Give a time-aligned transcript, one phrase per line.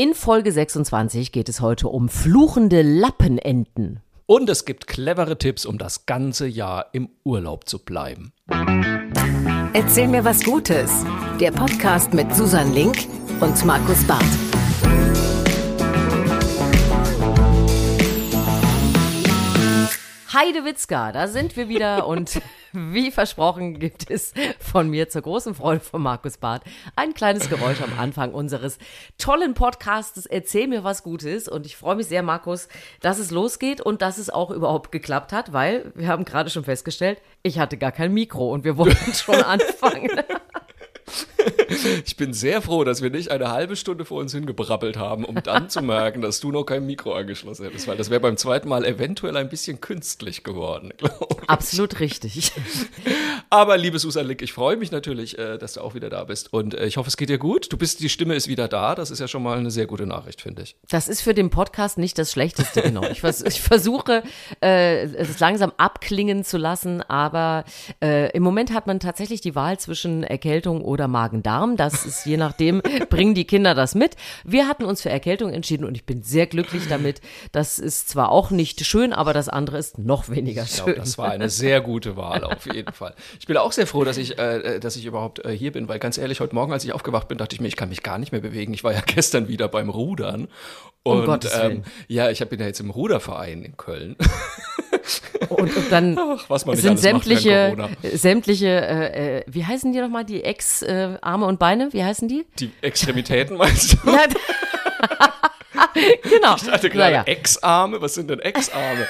[0.00, 4.00] In Folge 26 geht es heute um fluchende Lappenenten.
[4.24, 8.32] Und es gibt clevere Tipps, um das ganze Jahr im Urlaub zu bleiben.
[9.74, 11.04] Erzähl mir was Gutes.
[11.38, 12.96] Der Podcast mit Susan Link
[13.42, 14.49] und Markus Barth.
[20.32, 22.40] Heidewitzka, da sind wir wieder und
[22.72, 26.62] wie versprochen gibt es von mir zur großen Freude von Markus Barth
[26.94, 28.78] ein kleines Geräusch am Anfang unseres
[29.18, 30.26] tollen Podcasts.
[30.26, 32.68] Erzähl mir was Gutes und ich freue mich sehr, Markus,
[33.00, 36.62] dass es losgeht und dass es auch überhaupt geklappt hat, weil wir haben gerade schon
[36.62, 40.10] festgestellt, ich hatte gar kein Mikro und wir wollten schon anfangen.
[42.04, 45.40] Ich bin sehr froh, dass wir nicht eine halbe Stunde vor uns hingebrabbelt haben, um
[45.42, 48.68] dann zu merken, dass du noch kein Mikro angeschlossen hättest, weil das wäre beim zweiten
[48.68, 51.48] Mal eventuell ein bisschen künstlich geworden, glaube ich.
[51.48, 52.52] Absolut richtig.
[53.50, 56.52] Aber liebe Susan Lick, ich freue mich natürlich, äh, dass du auch wieder da bist
[56.52, 57.72] und äh, ich hoffe, es geht dir gut.
[57.72, 58.94] Du bist, die Stimme ist wieder da.
[58.94, 60.76] Das ist ja schon mal eine sehr gute Nachricht, finde ich.
[60.88, 63.02] Das ist für den Podcast nicht das Schlechteste, genau.
[63.10, 64.22] Ich, vers ich versuche,
[64.62, 67.64] äh, es langsam abklingen zu lassen, aber
[68.02, 71.76] äh, im Moment hat man tatsächlich die Wahl zwischen Erkältung oder Magen-Darm.
[71.76, 74.16] Das ist je nachdem, bringen die Kinder das mit.
[74.44, 77.20] Wir hatten uns für Erkältung entschieden und ich bin sehr glücklich damit.
[77.52, 81.00] Das ist zwar auch nicht schön, aber das andere ist noch weniger ich glaube, schön.
[81.00, 83.14] das war eine sehr gute Wahl, auf jeden Fall.
[83.38, 85.98] Ich bin auch sehr froh, dass ich, äh, dass ich überhaupt äh, hier bin, weil
[85.98, 88.18] ganz ehrlich, heute Morgen, als ich aufgewacht bin, dachte ich mir, ich kann mich gar
[88.18, 88.72] nicht mehr bewegen.
[88.74, 90.48] Ich war ja gestern wieder beim Rudern.
[91.02, 94.16] Und Um ähm, ja, ich bin ja jetzt im Ruderverein in Köln.
[95.48, 101.46] Und, und dann Ach, sind sämtliche, sämtliche, äh, äh, wie heißen die nochmal, die Ex-Arme
[101.46, 102.46] und Beine, wie heißen die?
[102.58, 104.10] Die Extremitäten meinst du?
[104.10, 104.24] Ja,
[106.22, 106.56] genau.
[106.56, 108.00] Ich hatte gerade Naja, Ex-Arme.
[108.00, 109.06] Was sind denn Ex-Arme?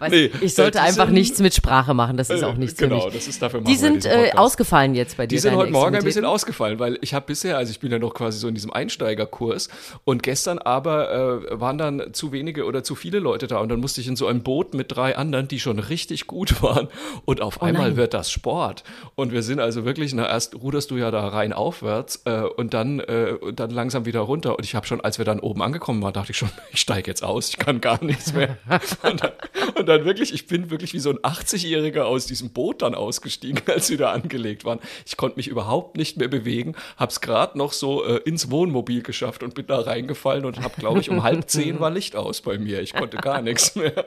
[0.00, 2.78] Weiß- nee, ich sollte einfach sind- nichts mit Sprache machen, das ist Äh, auch nichts
[2.78, 3.14] genau, für mich.
[3.14, 5.36] das ist dafür Die sind äh, ausgefallen jetzt bei dir.
[5.36, 7.98] Die sind heute Morgen ein bisschen ausgefallen, weil ich habe bisher, also ich bin ja
[7.98, 9.68] noch quasi so in diesem Einsteigerkurs
[10.04, 13.80] und gestern aber äh, waren dann zu wenige oder zu viele Leute da und dann
[13.80, 16.88] musste ich in so ein Boot mit drei anderen, die schon richtig gut waren
[17.24, 17.96] und auf einmal Oh nein.
[17.96, 18.84] wird das Sport
[19.14, 22.74] und wir sind also wirklich, na erst ruderst du ja da rein aufwärts äh, und
[22.74, 25.62] dann äh, und dann langsam wieder runter und ich habe schon, als wir dann oben
[25.62, 28.56] angekommen waren, dachte ich schon, ich steige jetzt aus, ich kann gar nichts mehr
[29.02, 29.32] und dann,
[29.76, 33.62] und dann wirklich, ich bin wirklich wie so ein 80-Jähriger aus diesem Boot dann ausgestiegen,
[33.66, 34.80] als sie da angelegt waren.
[35.06, 39.42] Ich konnte mich überhaupt nicht mehr bewegen, hab's gerade noch so äh, ins Wohnmobil geschafft
[39.42, 42.58] und bin da reingefallen und habe, glaube ich, um halb zehn war Licht aus bei
[42.58, 42.80] mir.
[42.80, 44.06] Ich konnte gar nichts mehr.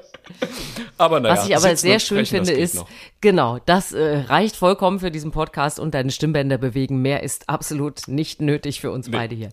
[0.98, 2.90] Aber naja, Was ich aber sehr schön finde, ist, noch.
[3.22, 7.02] genau, das äh, reicht vollkommen für diesen Podcast und deine Stimmbänder bewegen.
[7.02, 9.52] Mehr ist absolut nicht nötig für uns beide hier.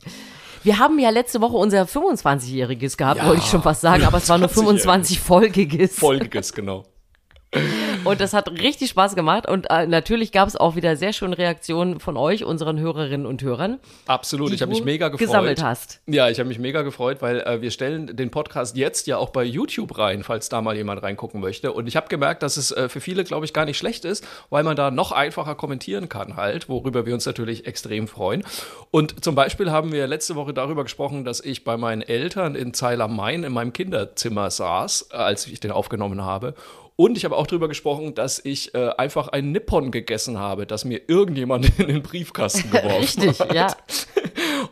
[0.64, 4.16] Wir haben ja letzte Woche unser 25-Jähriges gehabt, Ja, wollte ich schon fast sagen, aber
[4.16, 5.92] es war nur 25-folgiges.
[6.00, 6.84] Folgiges, genau.
[8.04, 9.48] Und das hat richtig Spaß gemacht.
[9.48, 13.42] Und äh, natürlich gab es auch wieder sehr schöne Reaktionen von euch, unseren Hörerinnen und
[13.42, 13.78] Hörern.
[14.06, 15.26] Absolut, ich habe mich mega gefreut.
[15.26, 16.00] gesammelt hast.
[16.06, 19.30] Ja, ich habe mich mega gefreut, weil äh, wir stellen den Podcast jetzt ja auch
[19.30, 21.72] bei YouTube rein, falls da mal jemand reingucken möchte.
[21.72, 24.26] Und ich habe gemerkt, dass es äh, für viele, glaube ich, gar nicht schlecht ist,
[24.50, 28.44] weil man da noch einfacher kommentieren kann halt, worüber wir uns natürlich extrem freuen.
[28.90, 32.74] Und zum Beispiel haben wir letzte Woche darüber gesprochen, dass ich bei meinen Eltern in
[32.74, 36.54] Zeil am Main in meinem Kinderzimmer saß, als ich den aufgenommen habe.
[36.96, 40.84] Und ich habe auch darüber gesprochen, dass ich äh, einfach ein Nippon gegessen habe, das
[40.84, 43.54] mir irgendjemand in den Briefkasten geworfen Richtig, hat.
[43.54, 43.76] ja.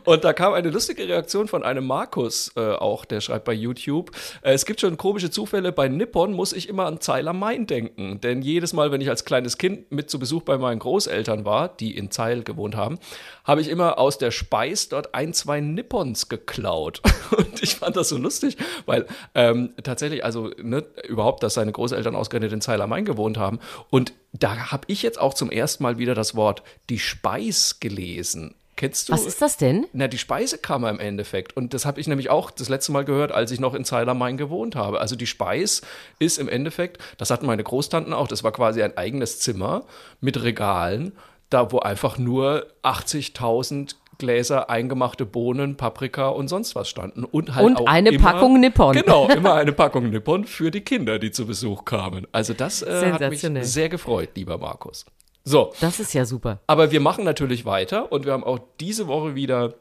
[0.05, 4.11] Und da kam eine lustige Reaktion von einem Markus äh, auch, der schreibt bei YouTube.
[4.41, 5.71] Äh, es gibt schon komische Zufälle.
[5.71, 8.19] Bei Nippon muss ich immer an Zeil am Main denken.
[8.21, 11.69] Denn jedes Mal, wenn ich als kleines Kind mit zu Besuch bei meinen Großeltern war,
[11.69, 12.99] die in Zeil gewohnt haben,
[13.43, 17.01] habe ich immer aus der Speis dort ein, zwei Nippons geklaut.
[17.37, 19.05] Und ich fand das so lustig, weil
[19.35, 23.59] ähm, tatsächlich, also ne, überhaupt, dass seine Großeltern ausgerechnet in Zeil am Main gewohnt haben.
[23.89, 28.55] Und da habe ich jetzt auch zum ersten Mal wieder das Wort die Speis gelesen.
[28.75, 29.13] Kennst du?
[29.13, 29.85] Was ist das denn?
[29.93, 31.55] Na, die Speisekammer im Endeffekt.
[31.55, 34.07] Und das habe ich nämlich auch das letzte Mal gehört, als ich noch in Zeil
[34.09, 34.99] am Main gewohnt habe.
[34.99, 35.81] Also die Speis
[36.19, 39.83] ist im Endeffekt, das hatten meine Großtanten auch, das war quasi ein eigenes Zimmer
[40.21, 41.13] mit Regalen,
[41.49, 47.23] da wo einfach nur 80.000 Gläser eingemachte Bohnen, Paprika und sonst was standen.
[47.23, 48.95] Und halt Und auch eine immer, Packung Nippon.
[48.95, 52.27] Genau, immer eine Packung Nippon für die Kinder, die zu Besuch kamen.
[52.31, 55.05] Also das äh, hat mich sehr gefreut, lieber Markus.
[55.45, 56.59] So, Das ist ja super.
[56.67, 59.73] aber wir machen natürlich weiter und wir haben auch diese Woche wieder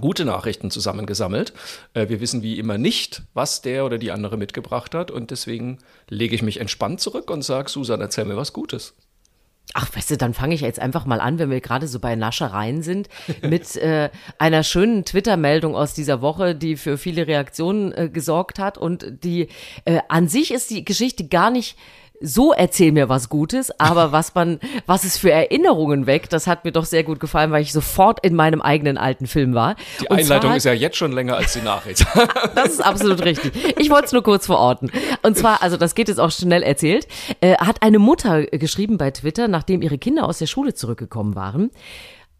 [0.00, 1.52] gute Nachrichten zusammengesammelt.
[1.94, 5.78] Äh, wir wissen wie immer nicht, was der oder die andere mitgebracht hat und deswegen
[6.08, 8.94] lege ich mich entspannt zurück und sage, Susan, erzähl mir was Gutes.
[9.74, 12.14] Ach, weißt du, dann fange ich jetzt einfach mal an, wenn wir gerade so bei
[12.14, 13.08] Naschereien sind,
[13.42, 18.78] mit äh, einer schönen Twitter-Meldung aus dieser Woche, die für viele Reaktionen äh, gesorgt hat.
[18.78, 19.48] Und die
[19.84, 21.76] äh, an sich ist die Geschichte gar nicht
[22.20, 26.64] so erzähl mir was Gutes, aber was man, was es für Erinnerungen weckt, das hat
[26.64, 29.76] mir doch sehr gut gefallen, weil ich sofort in meinem eigenen alten Film war.
[30.00, 32.06] Die Und Einleitung zwar- ist ja jetzt schon länger als die Nachricht.
[32.54, 33.52] das ist absolut richtig.
[33.78, 34.90] Ich wollte es nur kurz verorten.
[35.22, 37.06] Und zwar, also das geht jetzt auch schnell erzählt,
[37.40, 41.70] äh, hat eine Mutter geschrieben bei Twitter, nachdem ihre Kinder aus der Schule zurückgekommen waren.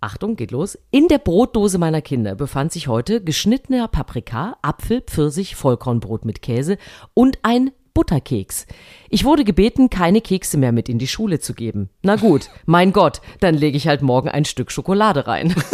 [0.00, 0.78] Achtung, geht los.
[0.90, 6.76] In der Brotdose meiner Kinder befand sich heute geschnittener Paprika, Apfel, Pfirsich, Vollkornbrot mit Käse
[7.14, 8.66] und ein Butterkeks.
[9.08, 11.88] Ich wurde gebeten, keine Kekse mehr mit in die Schule zu geben.
[12.02, 15.54] Na gut, mein Gott, dann lege ich halt morgen ein Stück Schokolade rein.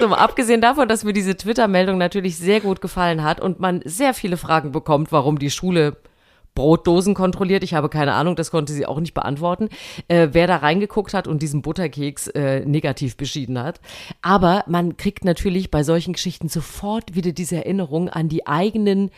[0.00, 4.12] So, abgesehen davon, dass mir diese Twitter-Meldung natürlich sehr gut gefallen hat und man sehr
[4.12, 5.96] viele Fragen bekommt, warum die Schule
[6.54, 7.64] Brotdosen kontrolliert.
[7.64, 9.68] Ich habe keine Ahnung, das konnte sie auch nicht beantworten,
[10.06, 13.80] äh, wer da reingeguckt hat und diesen Butterkeks äh, negativ beschieden hat.
[14.22, 19.10] Aber man kriegt natürlich bei solchen Geschichten sofort wieder diese Erinnerung an die eigenen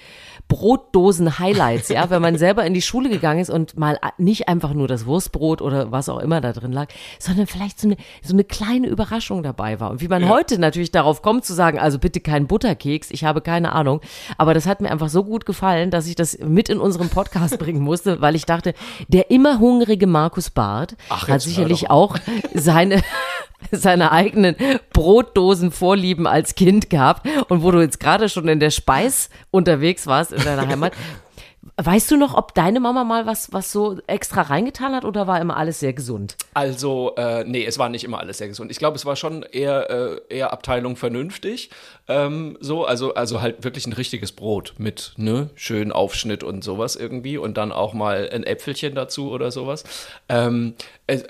[0.48, 4.88] Brotdosen-Highlights, ja, wenn man selber in die Schule gegangen ist und mal nicht einfach nur
[4.88, 8.44] das Wurstbrot oder was auch immer da drin lag, sondern vielleicht so eine, so eine
[8.44, 9.90] kleine Überraschung dabei war.
[9.90, 13.42] Und wie man heute natürlich darauf kommt zu sagen, also bitte kein Butterkeks, ich habe
[13.42, 14.00] keine Ahnung.
[14.38, 17.25] Aber das hat mir einfach so gut gefallen, dass ich das mit in unserem Podcast
[17.58, 18.74] bringen musste, weil ich dachte,
[19.08, 22.16] der immer hungrige Markus Barth Ach, hat sicherlich auch
[22.54, 23.02] seine
[23.70, 24.54] seine eigenen
[24.92, 30.32] Brotdosenvorlieben als Kind gehabt und wo du jetzt gerade schon in der Speis unterwegs warst
[30.32, 30.92] in deiner Heimat.
[31.78, 35.38] Weißt du noch, ob deine Mama mal was, was so extra reingetan hat oder war
[35.42, 36.36] immer alles sehr gesund?
[36.54, 38.70] Also, äh, nee, es war nicht immer alles sehr gesund.
[38.70, 41.68] Ich glaube, es war schon eher, äh, eher Abteilung vernünftig.
[42.08, 46.96] Ähm, so, also, also halt wirklich ein richtiges Brot mit, ne, schönen Aufschnitt und sowas
[46.96, 49.84] irgendwie und dann auch mal ein Äpfelchen dazu oder sowas.
[50.30, 50.76] Ähm,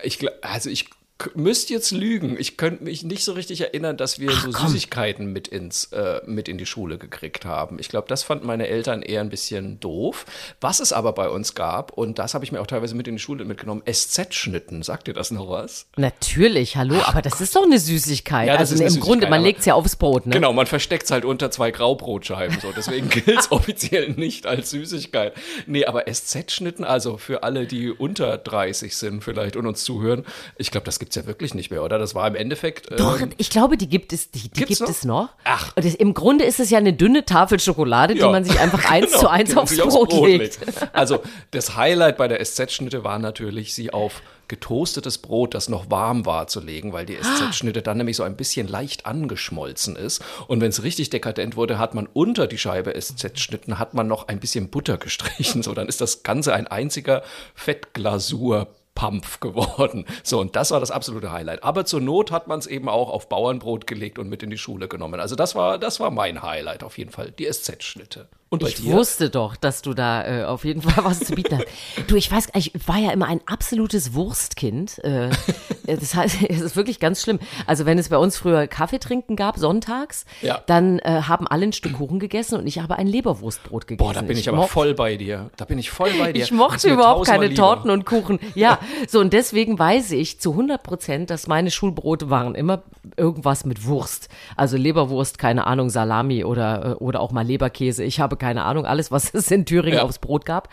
[0.05, 0.91] ich, also ich
[1.35, 2.37] müsste jetzt lügen.
[2.39, 4.69] Ich könnte mich nicht so richtig erinnern, dass wir so komm.
[4.69, 7.79] Süßigkeiten mit ins äh, mit in die Schule gekriegt haben.
[7.79, 10.27] Ich glaube, das fanden meine Eltern eher ein bisschen doof.
[10.61, 13.17] Was es aber bei uns gab und das habe ich mir auch teilweise mit in
[13.17, 14.83] die Schule mitgenommen, SZ-Schnitten.
[14.83, 15.87] Sagt ihr das noch was?
[15.97, 18.49] Natürlich, hallo, aber das ist doch eine Süßigkeit.
[18.49, 20.35] Ja, das also ist eine im Süßigkeit, Grunde, man legt es ja aufs Brot, ne?
[20.35, 22.61] Genau, man versteckt es halt unter zwei Graubrotscheiben.
[22.61, 22.73] So.
[22.77, 25.33] Deswegen gilt es offiziell nicht als Süßigkeit.
[25.67, 30.27] Nee, aber SZ-Schnitten, also für alle, die unter 30 sind vielleicht und uns zuhören,
[30.57, 31.99] ich glaube, das gibt es ja wirklich nicht mehr, oder?
[31.99, 32.91] Das war im Endeffekt.
[32.91, 34.89] äh, Doch, ich glaube, die gibt es, die, die gibt noch?
[34.89, 35.29] es noch.
[35.45, 35.73] Ach.
[35.75, 38.31] Das, im Grunde ist es ja eine dünne Tafel Schokolade, die Ja.
[38.31, 40.59] man sich einfach eins Genau, zu eins die aufs sich Brot, legt.
[40.93, 46.25] Also das Highlight bei der SZ-Schnitte war natürlich, sie auf getoastetes Brot, das noch warm
[46.25, 50.23] war, zu legen, weil die SZ-Schnitte dann nämlich so ein bisschen leicht angeschmolzen ist.
[50.47, 54.29] Und wenn es richtig dekadent wurde, hat man unter die Scheibe SZ-Schnitten hat man noch
[54.29, 55.65] ein bisschen Butter gestrichen.
[55.65, 57.23] So, dann ist das Ganze ein einziger
[57.57, 58.69] Fettglasur.
[58.97, 60.05] Pampf geworden.
[60.25, 61.63] So, und das war das absolute Highlight.
[61.63, 64.59] Aber zur Not hat man es eben auch auf Bauernbrot gelegt und mit in die
[64.59, 65.21] Schule genommen.
[65.21, 68.27] Also das war, das war mein Highlight auf jeden Fall, die SZ-Schnitte.
[68.63, 68.93] Und Ich dir?
[68.95, 71.67] wusste doch, dass du da äh, auf jeden Fall was zu bieten hast.
[72.09, 74.99] Du, ich weiß, ich war ja immer ein absolutes Wurstkind.
[75.05, 75.31] Äh,
[75.87, 77.39] das heißt, es ist wirklich ganz schlimm.
[77.67, 80.63] Also wenn es bei uns früher Kaffee trinken gab, sonntags, Ja.
[80.67, 84.07] dann äh, haben alle ein Stück Kuchen gegessen und ich habe ein Leberwurstbrot gegessen.
[84.07, 85.51] Boah, da bin ich, aber mo- voll bei dir.
[85.57, 86.43] Da bin ich voll bei dir.
[86.45, 87.63] Ich mochte überhaupt keine lieber.
[87.63, 88.39] Torten und Kuchen.
[88.55, 88.79] Ja,
[89.09, 92.83] so und deswegen weiß ich zu 100 Prozent, dass meine Schulbrote waren immer
[93.17, 94.29] irgendwas mit Wurst.
[94.57, 98.03] Also Leberwurst, keine Ahnung, Salami oder, äh, oder auch mal Leberkäse.
[98.05, 100.05] Ich habe keine Ahnung, alles, was es in Thüringen Ja.
[100.05, 100.69] aufs Brot gab.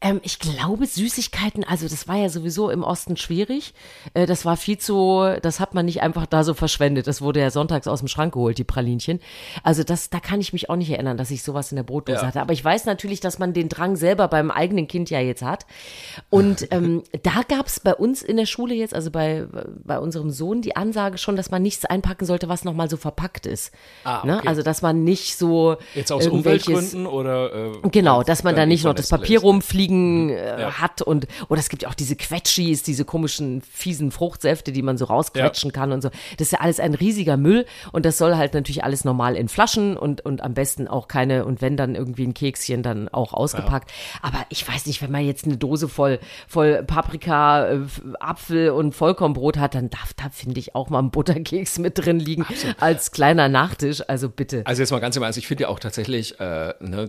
[0.00, 3.74] Ähm, ich glaube, Süßigkeiten, also das war ja sowieso im Osten schwierig.
[4.14, 7.08] Äh, das war viel zu, das hat man nicht einfach da so verschwendet.
[7.08, 9.18] Das wurde ja sonntags aus dem Schrank geholt, die Pralinchen.
[9.64, 12.20] Also das, da kann ich mich auch nicht erinnern, dass ich sowas in der Brotdose
[12.20, 12.26] Ja.
[12.28, 12.40] hatte.
[12.40, 15.66] Aber ich weiß natürlich, dass man den Drang selber beim eigenen Kind ja jetzt hat.
[16.30, 19.46] Und ähm, da gab es bei uns in der Schule jetzt, also bei,
[19.82, 23.46] bei unserem Sohn, die Ansage schon, dass man nichts einpacken sollte, was nochmal so verpackt
[23.46, 23.72] ist.
[24.04, 24.38] Ah, ne?
[24.38, 24.48] okay.
[24.48, 27.52] Also dass man nicht so Jetzt aus Umweltgründen oder?
[27.52, 29.44] Äh, Genau, dass man da nicht noch das Papier lässt?
[29.88, 30.80] Rumfliegen äh, Ja.
[30.80, 34.98] hat und oder es gibt ja auch diese Quetschis, diese komischen fiesen Fruchtsäfte, die man
[34.98, 36.10] so rausquetschen kann und so.
[36.36, 39.48] Das ist ja alles ein riesiger Müll und das soll halt natürlich alles normal in
[39.48, 43.32] Flaschen und und am besten auch keine und wenn dann irgendwie ein Kekschen dann auch
[43.32, 43.90] ausgepackt.
[44.22, 47.78] Aber ich weiß nicht, wenn man jetzt eine Dose voll voll Paprika, äh,
[48.20, 52.18] Apfel und Vollkornbrot hat, dann darf da finde ich auch mal ein Butterkeks mit drin
[52.20, 52.44] liegen
[52.80, 54.02] als kleiner Nachtisch.
[54.08, 54.62] Also bitte.
[54.64, 57.08] Also jetzt mal ganz im Ernst, ich finde ja auch tatsächlich, äh, ne,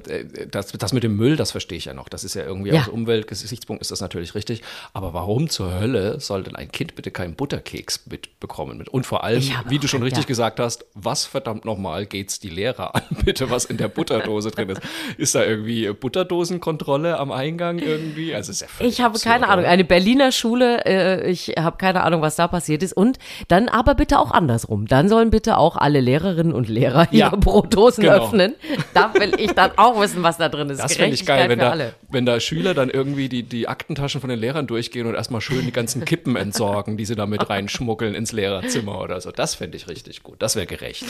[0.52, 2.10] das, das mit dem Müll, das verstehe ich ja noch.
[2.10, 2.88] Das ist ja irgendwie irgendwie Ja.
[2.88, 4.62] aus Umweltgesichtspunkt ist das natürlich richtig.
[4.94, 8.78] Aber warum zur Hölle soll denn ein Kind bitte keinen Butterkeks mitbekommen?
[8.78, 8.90] Mit?
[8.90, 10.28] Und vor allem, wie du schon richtig ja.
[10.28, 14.70] gesagt hast, was verdammt nochmal geht's die Lehrer an, bitte, was in der Butterdose drin
[14.70, 14.82] ist?
[15.18, 15.92] Ist da irgendwie
[16.40, 18.34] Butterdosenkontrolle am Eingang irgendwie?
[18.34, 19.66] Also ist ja Ich habe absurd, keine Ahnung.
[19.66, 19.72] oder?
[19.72, 22.94] Eine Berliner Schule, äh, ich habe keine Ahnung, was da passiert ist.
[22.94, 24.88] Und dann aber bitte auch andersrum.
[24.88, 28.26] Dann sollen bitte auch alle Lehrerinnen und Lehrer Ja, ihre Brotdosen genau.
[28.26, 28.56] öffnen.
[28.94, 30.82] Da will ich dann auch wissen, was da drin ist.
[30.82, 31.76] Das finde ich geil, wenn da,
[32.10, 35.66] wenn da Schüler dann irgendwie die, die Aktentaschen von den Lehrern durchgehen und erstmal schön
[35.66, 39.32] die ganzen Kippen entsorgen, die sie da mit reinschmuggeln ins Lehrerzimmer oder so.
[39.32, 40.42] Das fände ich richtig gut.
[40.42, 41.06] Das wäre gerecht.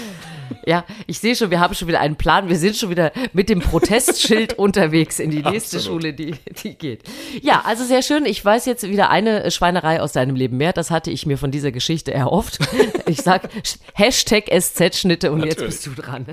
[0.65, 2.49] Ja, ich sehe schon, wir haben schon wieder einen Plan.
[2.49, 6.03] Wir sind schon wieder mit dem Protestschild unterwegs in die nächste Absolut.
[6.03, 7.03] Schule, die, die geht.
[7.41, 8.25] Ja, also sehr schön.
[8.25, 10.73] Ich weiß jetzt wieder eine Schweinerei aus deinem Leben mehr.
[10.73, 12.59] Das hatte ich mir von dieser Geschichte erhofft.
[13.07, 13.49] Ich sag
[13.93, 15.75] Hashtag SZ-Schnitte und jetzt Natürlich.
[15.75, 16.25] bist du dran.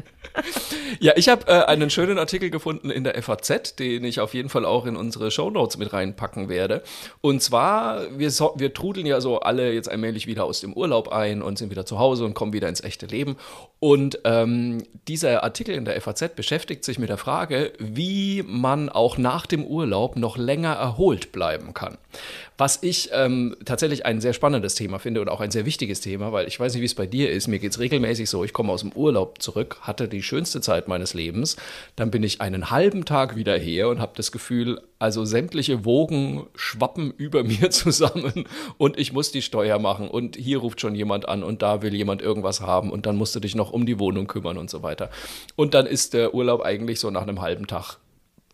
[1.00, 4.48] Ja, ich habe äh, einen schönen Artikel gefunden in der FAZ, den ich auf jeden
[4.48, 6.82] Fall auch in unsere Shownotes mit reinpacken werde.
[7.20, 11.08] Und zwar, wir, so, wir trudeln ja so alle jetzt allmählich wieder aus dem Urlaub
[11.08, 13.36] ein und sind wieder zu Hause und kommen wieder ins echte Leben.
[13.78, 19.18] Und ähm, dieser Artikel in der FAZ beschäftigt sich mit der Frage, wie man auch
[19.18, 21.98] nach dem Urlaub noch länger erholt bleiben kann.
[22.58, 26.32] Was ich ähm, tatsächlich ein sehr spannendes Thema finde und auch ein sehr wichtiges Thema,
[26.32, 27.48] weil ich weiß nicht, wie es bei dir ist.
[27.48, 30.88] Mir geht es regelmäßig so, ich komme aus dem Urlaub zurück, hatte die schönste Zeit
[30.88, 31.56] meines Lebens,
[31.96, 36.46] dann bin ich einen halben Tag wieder her und habe das Gefühl, also sämtliche Wogen
[36.54, 38.46] schwappen über mir zusammen
[38.78, 41.94] und ich muss die Steuer machen und hier ruft schon jemand an und da will
[41.94, 44.82] jemand irgendwas haben und dann musst du dich noch um die Wohnung kümmern und so
[44.82, 45.10] weiter.
[45.54, 47.98] Und dann ist der Urlaub eigentlich so nach einem halben Tag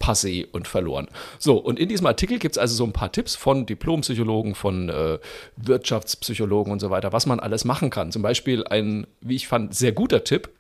[0.02, 1.09] passé und verloren.
[1.38, 4.88] So, und in diesem Artikel gibt es also so ein paar Tipps von Diplompsychologen, von
[4.88, 5.19] äh,
[5.57, 8.11] Wirtschaftspsychologen und so weiter, was man alles machen kann.
[8.11, 10.50] Zum Beispiel ein, wie ich fand, sehr guter Tipp.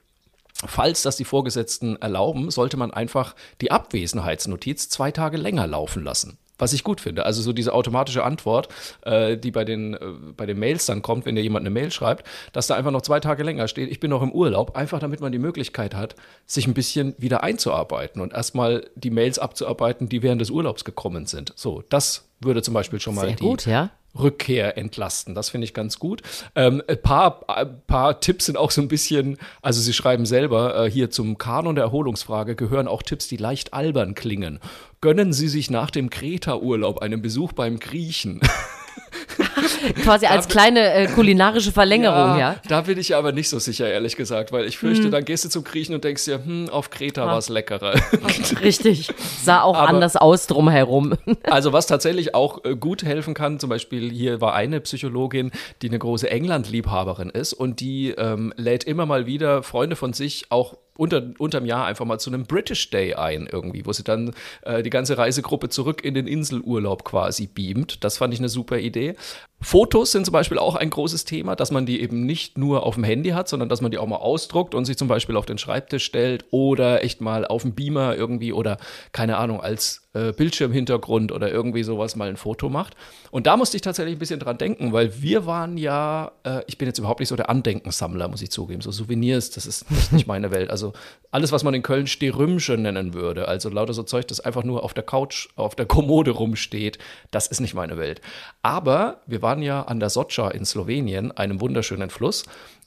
[0.64, 6.38] Falls das die Vorgesetzten erlauben, sollte man einfach die Abwesenheitsnotiz zwei Tage länger laufen lassen.
[6.58, 7.24] Was ich gut finde.
[7.24, 8.68] Also so diese automatische Antwort,
[9.02, 9.98] äh, die bei den, äh,
[10.36, 13.02] bei den Mails dann kommt, wenn dir jemand eine Mail schreibt, dass da einfach noch
[13.02, 16.14] zwei Tage länger steht, ich bin noch im Urlaub, einfach damit man die Möglichkeit hat,
[16.46, 21.26] sich ein bisschen wieder einzuarbeiten und erstmal die Mails abzuarbeiten, die während des Urlaubs gekommen
[21.26, 21.52] sind.
[21.56, 23.90] So, das würde zum Beispiel schon mal Sehr die gut, ja.
[24.18, 25.34] Rückkehr entlasten.
[25.34, 26.22] Das finde ich ganz gut.
[26.54, 30.84] Ähm, ein paar, ein paar Tipps sind auch so ein bisschen, also Sie schreiben selber,
[30.84, 34.60] äh, hier zum Kanon der Erholungsfrage gehören auch Tipps, die leicht albern klingen.
[35.02, 38.40] Gönnen Sie sich nach dem Kreta-Urlaub einen Besuch beim Griechen.
[40.02, 42.56] Quasi als kleine äh, kulinarische Verlängerung, ja.
[42.68, 45.48] Da bin ich aber nicht so sicher, ehrlich gesagt, weil ich fürchte, dann gehst du
[45.48, 47.94] zum Griechen und denkst dir, hm, auf Kreta war es leckerer.
[48.62, 49.08] Richtig.
[49.42, 51.14] Sah auch Aber- anders aus drumherum.
[51.44, 55.50] Also was tatsächlich auch äh, gut helfen kann, zum Beispiel hier war eine Psychologin,
[55.82, 60.46] die eine große England-Liebhaberin ist und die ähm, lädt immer mal wieder Freunde von sich
[60.50, 64.32] auch unter, unterm Jahr einfach mal zu einem British Day ein irgendwie, wo sie dann
[64.62, 68.04] äh, die ganze Reisegruppe zurück in den Inselurlaub quasi beamt.
[68.04, 69.11] Das fand ich eine super Idee.
[69.60, 72.94] Fotos sind zum Beispiel auch ein großes Thema, dass man die eben nicht nur auf
[72.94, 75.46] dem Handy hat, sondern dass man die auch mal ausdruckt und sich zum Beispiel auf
[75.46, 78.78] den Schreibtisch stellt oder echt mal auf dem Beamer irgendwie oder
[79.12, 82.94] keine Ahnung als äh, Bildschirmhintergrund oder irgendwie sowas mal ein Foto macht.
[83.30, 86.78] Und da musste ich tatsächlich ein bisschen dran denken, weil wir waren ja, äh, ich
[86.78, 88.82] bin jetzt überhaupt nicht so der Andenkensammler, muss ich zugeben.
[88.82, 90.70] So Souvenirs, das ist nicht meine Welt.
[90.70, 90.92] Also
[91.30, 94.84] alles, was man in Köln Sterümsche nennen würde, also lauter so Zeug, das einfach nur
[94.84, 96.98] auf der Couch, auf der Kommode rumsteht,
[97.30, 98.20] das ist nicht meine Welt.
[98.62, 102.44] Aber wir waren ja an der Socha in Slowenien, einem wunderschönen Fluss.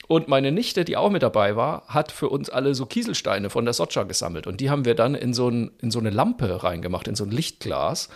[0.08, 3.66] Und meine Nichte, die auch mit dabei war, hat für uns alle so Kieselsteine von
[3.66, 4.46] der Socha gesammelt.
[4.46, 7.24] Und die haben wir dann in so, ein, in so eine Lampe reingemacht, in so
[7.24, 8.10] ein Lichtglas.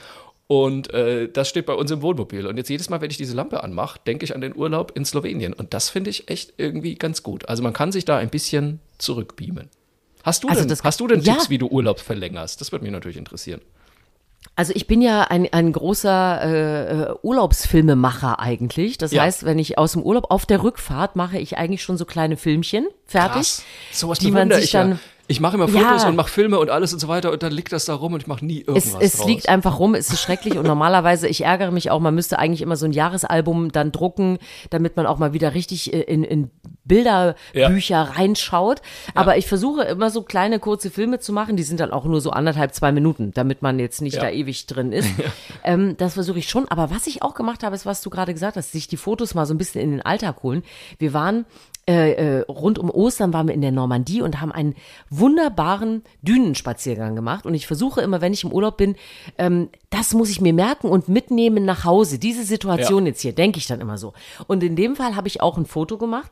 [0.47, 2.47] Und äh, das steht bei uns im Wohnmobil.
[2.47, 5.05] Und jetzt jedes Mal, wenn ich diese Lampe anmache, denke ich an den Urlaub in
[5.05, 5.53] Slowenien.
[5.53, 7.47] Und das finde ich echt irgendwie ganz gut.
[7.47, 9.69] Also man kann sich da ein bisschen zurückbeamen.
[10.23, 11.33] Hast du Also denn, das- hast du denn ja.
[11.33, 12.59] Tipps, wie du Urlaub verlängerst?
[12.61, 13.61] Das würde mich natürlich interessieren.
[14.55, 18.97] Also ich bin ja ein, ein großer äh, Urlaubsfilmemacher eigentlich.
[18.97, 19.23] Das Ja.
[19.23, 22.37] heißt, wenn ich aus dem Urlaub auf der Rückfahrt mache ich eigentlich schon so kleine
[22.37, 23.33] Filmchen fertig.
[23.35, 23.63] Krass.
[23.91, 24.97] Sowas die man sich ich ja.
[25.31, 25.81] Ich mache immer Ja.
[25.89, 28.13] Fotos und mache Filme und alles und so weiter und dann liegt das da rum
[28.13, 29.27] und ich mache nie Es, irgendwas es draus.
[29.27, 32.63] liegt einfach rum, es ist schrecklich und normalerweise, ich ärgere mich auch, man müsste eigentlich
[32.63, 34.39] immer so ein Jahresalbum dann drucken,
[34.71, 36.49] damit man auch mal wieder richtig äh, in, in
[36.83, 38.81] Bilderbücher reinschaut.
[39.15, 42.21] Aber ich versuche immer so kleine, kurze Filme zu machen, die sind dann auch nur
[42.21, 44.23] so anderthalb, zwei Minuten, damit man jetzt nicht Ja.
[44.23, 45.09] da ewig drin ist.
[45.63, 46.67] Ähm, das versuche ich schon.
[46.69, 49.35] Aber was ich auch gemacht habe, ist, was du gerade gesagt hast, sich die Fotos
[49.35, 50.63] mal so ein bisschen in den Alltag holen.
[50.99, 51.45] Wir waren
[51.89, 54.75] äh, äh, rund um Ostern waren wir in der Normandie und haben einen
[55.09, 57.47] wunderbaren Dünenspaziergang gemacht.
[57.47, 58.95] Und ich versuche immer, wenn ich im Urlaub bin,
[59.39, 62.19] ähm, das muss ich mir merken und mitnehmen nach Hause.
[62.19, 63.09] Diese Situation Ja.
[63.09, 64.13] jetzt hier, denke ich dann immer so.
[64.45, 66.31] Und in dem Fall habe ich auch ein Foto gemacht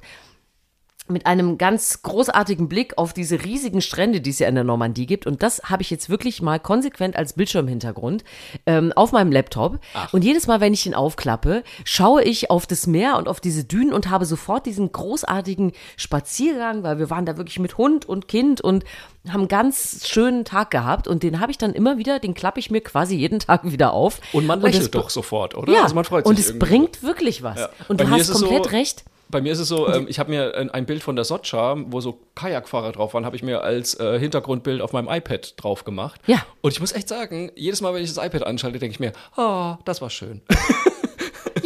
[1.10, 5.06] mit einem ganz großartigen Blick auf diese riesigen Strände, die es ja in der Normandie
[5.06, 5.26] gibt.
[5.28, 8.24] Und das habe ich jetzt wirklich mal konsequent als Bildschirmhintergrund
[8.66, 9.80] ähm, auf meinem Laptop.
[10.12, 13.64] Und jedes Mal, wenn ich ihn aufklappe, schaue ich auf das Meer und auf diese
[13.64, 18.28] Dünen und habe sofort diesen großartigen Spaziergang, weil wir waren da wirklich mit Hund und
[18.28, 18.84] Kind und
[19.30, 21.08] haben einen ganz schönen Tag gehabt.
[21.08, 23.94] Und den habe ich dann immer wieder, den klappe ich mir quasi jeden Tag wieder
[23.94, 24.20] auf.
[24.34, 25.72] Und man lächelt doch sofort, oder?
[25.74, 26.66] Ja, Also man freut sich und es irgendwie.
[26.66, 27.60] bringt wirklich was.
[27.60, 27.70] Ja.
[27.88, 29.04] Und Bei du hast komplett so- recht.
[29.30, 31.76] Bei mir ist es so, ähm, ich habe mir ein, ein Bild von der Sotscha,
[31.88, 35.84] wo so Kajakfahrer drauf waren, habe ich mir als äh, Hintergrundbild auf meinem iPad drauf
[35.84, 36.22] gemacht.
[36.28, 36.46] Ja.
[36.62, 39.12] Und ich muss echt sagen, jedes Mal, wenn ich das iPad anschalte, denke ich mir,
[39.36, 40.42] ah, das war schön.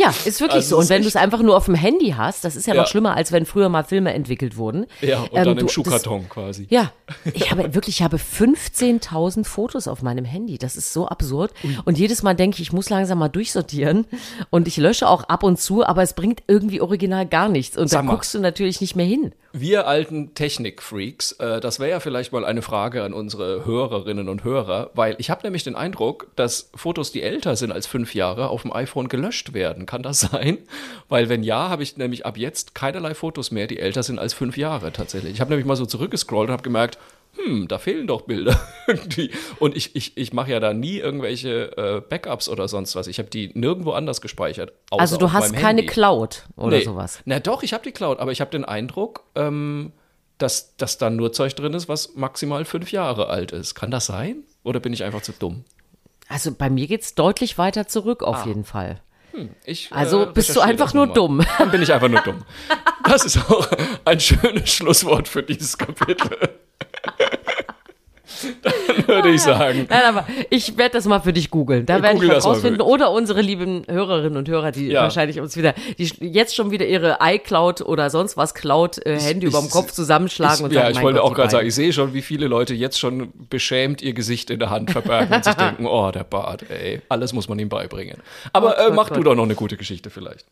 [0.01, 0.77] Ja, ist wirklich Also so.
[0.79, 2.81] Und wenn du es einfach nur auf dem Handy hast, das ist ja, Ja.
[2.81, 4.86] noch schlimmer, als wenn früher mal Filme entwickelt wurden.
[5.01, 6.65] Ja, und Ähm, dann du- im das- Schuhkarton quasi.
[6.70, 6.91] Ja,
[7.34, 10.58] ich habe wirklich, ich habe 15.000 Fotos auf meinem Handy.
[10.58, 11.51] Das ist so absurd.
[11.86, 14.05] Und jedes Mal denke ich, ich muss langsam mal durchsortieren.
[14.50, 17.77] Und ich lösche auch ab und zu, aber es bringt irgendwie original gar nichts.
[17.77, 18.13] Und da Sag mal.
[18.13, 19.34] guckst du natürlich nicht mehr hin.
[19.53, 24.46] Wir alten Technikfreaks, äh, das wäre ja vielleicht mal eine Frage an unsere Hörerinnen und
[24.46, 28.50] Hörer, weil ich habe nämlich den Eindruck, dass Fotos, die älter sind als fünf Jahre,
[28.50, 29.86] auf dem iPhone gelöscht werden.
[29.86, 30.60] Kann das sein?
[31.10, 34.34] Weil wenn ja, habe ich nämlich ab jetzt keinerlei Fotos mehr, die älter sind als
[34.34, 35.34] fünf Jahre tatsächlich.
[35.34, 36.98] Ich habe nämlich mal so zurückgescrollt und habe gemerkt,
[37.38, 39.31] hm, da fehlen doch Bilder irgendwie.
[39.59, 43.07] Und ich, ich, ich mache ja da nie irgendwelche äh, Backups oder sonst was.
[43.07, 44.73] Ich habe die nirgendwo anders gespeichert.
[44.89, 45.85] außer Also du hast keine Handy.
[45.85, 46.83] Cloud oder Nee.
[46.83, 47.21] sowas.
[47.25, 49.91] Na doch, ich habe die Cloud, aber ich habe den Eindruck, ähm,
[50.38, 53.75] dass, dass da nur Zeug drin ist, was maximal fünf Jahre alt ist.
[53.75, 54.43] Kann das sein?
[54.63, 55.63] Oder bin ich einfach zu dumm?
[56.27, 58.27] Also bei mir geht's deutlich weiter zurück Ah.
[58.27, 59.01] auf jeden Fall.
[59.63, 61.13] Ich, Also äh, bist du einfach nur mal.
[61.13, 61.45] dumm.
[61.57, 62.43] Dann bin ich einfach nur dumm.
[63.05, 63.65] Das ist auch
[64.03, 66.38] ein schönes Schlusswort für dieses Kapitel.
[68.63, 69.86] Dann würde ich sagen.
[69.89, 71.86] Nein, aber ich werde das mal für dich googeln.
[71.86, 72.81] Da Ja, werde ich was rausfinden.
[72.81, 75.01] Oder unsere lieben Hörerinnen und Hörer, die Ja.
[75.03, 79.70] wahrscheinlich uns wieder, die jetzt schon wieder ihre iCloud oder sonst was Cloud-Handy Ich- überm
[79.70, 81.91] Kopf zusammenschlagen Ich, und ja, sagen, ich mein wollte Gott, auch gerade sagen, ich sehe
[81.93, 85.53] schon, wie viele Leute jetzt schon beschämt ihr Gesicht in der Hand verbergen und sich
[85.55, 88.17] denken, oh, der Bart, ey, alles muss man ihm beibringen.
[88.53, 89.25] Aber Oh äh, Gott, mach du Gott.
[89.27, 90.46] doch noch eine gute Geschichte vielleicht.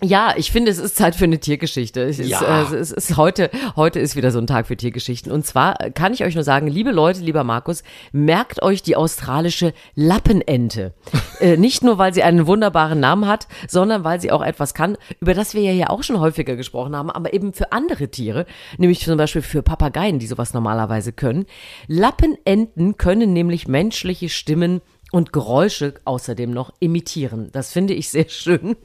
[0.00, 2.02] Ja, ich finde, es ist Zeit für eine Tiergeschichte.
[2.02, 2.62] Es ist, Ja.
[2.70, 5.32] äh, es ist heute, heute ist wieder so ein Tag für Tiergeschichten.
[5.32, 9.74] Und zwar kann ich euch nur sagen, liebe Leute, lieber Markus, merkt euch die australische
[9.96, 10.94] Lappenente.
[11.40, 14.96] äh, nicht nur, weil sie einen wunderbaren Namen hat, sondern weil sie auch etwas kann,
[15.20, 18.46] über das wir ja hier auch schon häufiger gesprochen haben, aber eben für andere Tiere,
[18.76, 21.46] nämlich zum Beispiel für Papageien, die sowas normalerweise können.
[21.88, 27.48] Lappenenten können nämlich menschliche Stimmen und Geräusche außerdem noch imitieren.
[27.50, 28.76] Das finde ich sehr schön.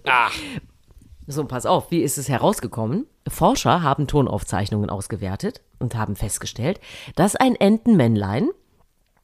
[1.28, 3.08] So, pass auf, wie ist es herausgekommen?
[3.28, 6.80] Forscher haben Tonaufzeichnungen ausgewertet und haben festgestellt,
[7.16, 8.50] dass ein Entenmännlein,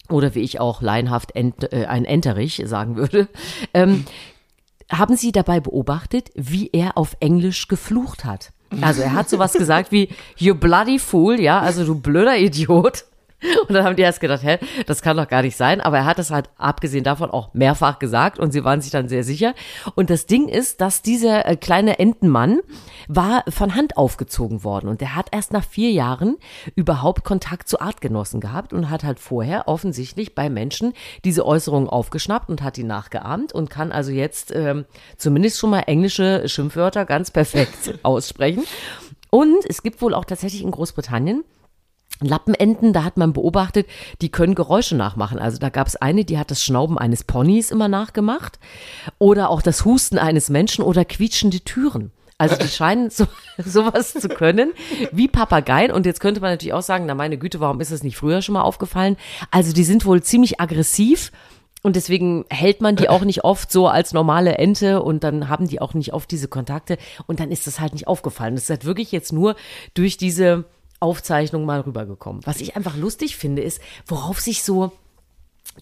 [0.09, 3.27] oder wie ich auch laienhaft Ent, äh, ein Enterich sagen würde,
[3.73, 4.05] ähm,
[4.91, 8.51] haben sie dabei beobachtet, wie er auf Englisch geflucht hat.
[8.81, 13.05] Also er hat sowas gesagt wie, you bloody fool, ja, also du blöder Idiot.
[13.69, 15.79] Und dann haben die erst gedacht, hä, das kann doch gar nicht sein.
[15.79, 19.07] Aber er hat das halt abgesehen davon auch mehrfach gesagt und sie waren sich dann
[19.07, 19.53] sehr sicher.
[19.95, 22.59] Und das Ding ist, dass dieser äh, kleine Entenmann
[23.07, 26.37] war von Hand aufgezogen worden und der hat erst nach vier Jahren
[26.75, 32.49] überhaupt Kontakt zu Artgenossen gehabt und hat halt vorher offensichtlich bei Menschen diese Äußerungen aufgeschnappt
[32.49, 34.85] und hat die nachgeahmt und kann also jetzt ähm,
[35.17, 38.63] zumindest schon mal englische Schimpfwörter ganz perfekt aussprechen.
[39.29, 41.43] Und es gibt wohl auch tatsächlich in Großbritannien
[42.21, 43.87] Lappenenten, da hat man beobachtet,
[44.21, 45.39] die können Geräusche nachmachen.
[45.39, 48.59] Also da gab es eine, die hat das Schnauben eines Ponys immer nachgemacht
[49.17, 52.11] oder auch das Husten eines Menschen oder quietschende Türen.
[52.37, 53.27] Also die scheinen so,
[53.57, 54.71] sowas zu können
[55.11, 55.91] wie Papageien.
[55.91, 58.41] Und jetzt könnte man natürlich auch sagen, na meine Güte, warum ist das nicht früher
[58.41, 59.17] schon mal aufgefallen?
[59.51, 61.31] Also die sind wohl ziemlich aggressiv.
[61.81, 65.67] Und deswegen hält man die auch nicht oft so als normale Ente und dann haben
[65.69, 68.55] die auch nicht oft diese Kontakte und dann ist das halt nicht aufgefallen.
[68.55, 69.55] Das ist halt wirklich jetzt nur
[69.93, 70.65] durch diese
[70.99, 72.45] Aufzeichnung mal rübergekommen.
[72.45, 74.91] Was ich einfach lustig finde, ist, worauf sich so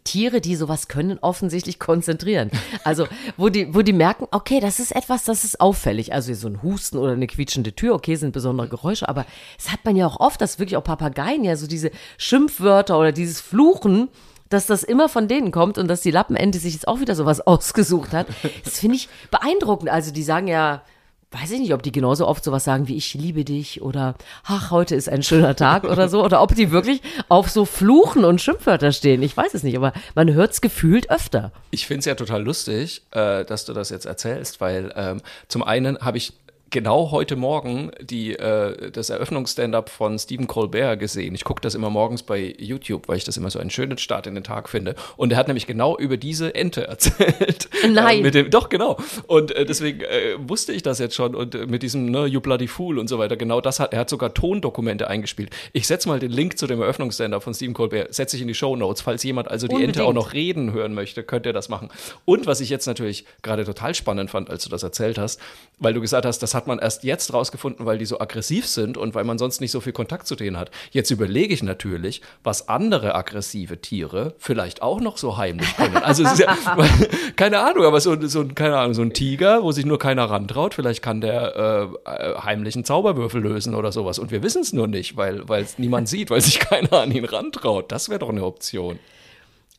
[0.03, 2.51] Tiere, die sowas können, offensichtlich konzentrieren.
[2.83, 6.13] Also, wo die, wo die merken, okay, das ist etwas, das ist auffällig.
[6.13, 9.25] Also so ein Husten oder eine quietschende Tür, okay, sind besondere Geräusche, aber
[9.57, 13.11] das hat man ja auch oft, dass wirklich auch Papageien ja so diese Schimpfwörter oder
[13.11, 14.09] dieses Fluchen,
[14.49, 17.41] dass das immer von denen kommt und dass die Lappenente sich jetzt auch wieder sowas
[17.47, 18.27] ausgesucht hat.
[18.63, 19.89] Das finde ich beeindruckend.
[19.89, 20.83] Also die sagen ja,
[21.31, 24.71] weiß ich nicht, ob die genauso oft sowas sagen wie ich liebe dich oder ach,
[24.71, 26.23] heute ist ein schöner Tag oder so.
[26.23, 29.21] Oder ob die wirklich auf so Fluchen und Schimpfwörter stehen.
[29.21, 31.51] Ich weiß es nicht, aber man hört es gefühlt öfter.
[31.71, 35.63] Ich finde es ja total lustig, äh, dass du das jetzt erzählst, weil ähm, zum
[35.63, 36.33] einen habe ich
[36.69, 41.35] genau heute Morgen die, äh, das Eröffnungsstand-up von Stephen Colbert gesehen.
[41.35, 44.27] Ich gucke das immer morgens bei YouTube, weil ich das immer so einen schönen Start
[44.27, 44.95] in den Tag finde.
[45.15, 47.69] Und er hat nämlich genau über diese Ente erzählt.
[47.89, 48.25] Nein.
[48.25, 48.97] Äh, dem, doch, genau.
[49.27, 51.35] Und äh, deswegen äh, wusste ich das jetzt schon.
[51.35, 53.99] Und äh, mit diesem ne, You Bloody Fool und so weiter, genau das hat, er
[53.99, 55.51] hat sogar Tondokumente eingespielt.
[55.73, 58.55] Ich setze mal den Link zu dem Eröffnungsstand-up von Stephen Colbert, setze ich in die
[58.55, 59.01] Show Notes.
[59.01, 59.97] Falls jemand also die Unbedingt.
[59.97, 61.89] Ente auch noch reden hören möchte, könnt ihr das machen.
[62.25, 65.39] Und was ich jetzt natürlich gerade total spannend fand, als du das erzählt hast,
[65.79, 68.97] weil du gesagt hast, das hat man erst jetzt rausgefunden, weil die so aggressiv sind
[68.97, 70.71] und weil man sonst nicht so viel Kontakt zu denen hat.
[70.91, 75.95] Jetzt überlege ich natürlich, was andere aggressive Tiere vielleicht auch noch so heimlich können.
[75.97, 76.57] Also ja,
[77.37, 80.25] keine Ahnung, aber so, so, ein- keine Ahnung, so ein Tiger, wo sich nur keiner
[80.29, 84.19] rantraut, vielleicht kann der äh, heimlich einen Zauberwürfel lösen oder sowas.
[84.19, 87.25] Und wir wissen es nur nicht, weil es niemand sieht, weil sich keiner an ihn
[87.25, 87.91] rantraut.
[87.91, 88.99] Das wäre doch eine Option.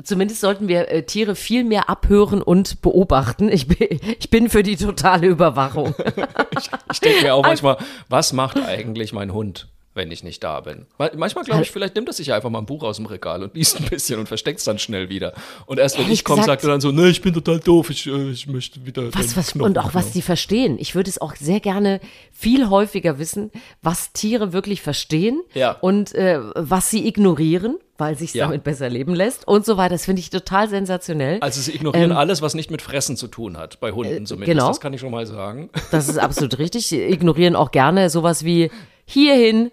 [0.05, 3.49] Zumindest sollten wir äh, Tiere viel mehr abhören und beobachten.
[3.49, 5.95] Ich bin, ich bin für die totale Überwachung.
[6.93, 10.87] Ich denke mir auch manchmal, was macht eigentlich mein Hund, wenn ich nicht da bin?
[10.99, 13.07] Ma- Manchmal glaube ich, vielleicht nimmt er sich ja einfach mal ein Buch aus dem
[13.07, 15.33] Regal und liest ein bisschen und versteckt es dann schnell wieder.
[15.67, 17.91] Und erst wenn Ehrlich ich komme, sagt er dann so, ne, ich bin total doof,
[17.91, 19.13] ich, äh, ich möchte wieder.
[19.15, 20.77] Was, was, Knochen und auch was die verstehen.
[20.79, 22.01] Ich würde es auch sehr gerne
[22.33, 23.51] viel häufiger wissen,
[23.83, 25.73] was Tiere wirklich verstehen Ja.
[25.73, 28.47] und äh, was sie ignorieren, weil sich Ja.
[28.47, 29.95] damit besser leben lässt und so weiter.
[29.95, 31.39] Das finde ich total sensationell.
[31.41, 34.53] Also sie ignorieren alles, was nicht mit Fressen zu tun hat, bei Hunden zumindest.
[34.57, 34.69] genau.
[34.69, 35.69] Das kann ich schon mal sagen.
[35.91, 36.87] Das ist absolut richtig.
[36.87, 38.71] Sie ignorieren auch gerne sowas wie
[39.05, 39.71] hierhin.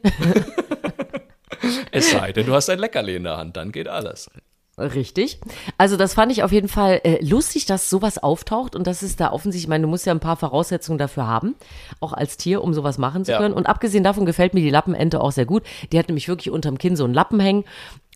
[1.91, 4.29] Es sei denn, du hast ein Leckerli in der Hand, dann geht alles.
[4.77, 5.39] Richtig.
[5.77, 9.21] Also das fand ich auf jeden Fall äh, lustig, dass sowas auftaucht und das ist
[9.21, 11.55] da offensichtlich, ich meine, du musst ja ein paar Voraussetzungen dafür haben,
[12.01, 13.37] auch als Tier, um sowas machen zu Ja.
[13.37, 13.53] können.
[13.53, 15.63] Und abgesehen davon gefällt mir die Lappenente auch sehr gut.
[15.93, 17.63] Die hat nämlich wirklich unterm Kinn so einen Lappen hängen